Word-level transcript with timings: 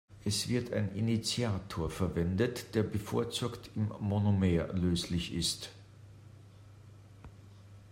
Es 0.25 0.49
wird 0.49 0.73
ein 0.73 0.95
Initiator 0.95 1.87
verwendet, 1.91 2.73
der 2.73 2.81
bevorzugt 2.81 3.69
im 3.75 3.91
Monomer 3.99 4.73
löslich 4.73 5.31
ist. 5.31 5.69